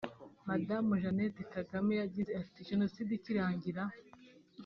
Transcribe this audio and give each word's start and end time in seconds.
Madamu 0.49 0.91
Jeannette 1.01 1.41
Kagame 1.55 1.91
yagize 2.01 2.31
ati 2.41 2.67
“Jenoside 2.69 3.11
ikirangira 3.15 3.83